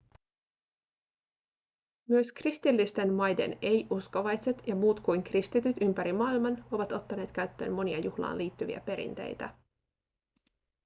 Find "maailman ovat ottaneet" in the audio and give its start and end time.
6.13-7.31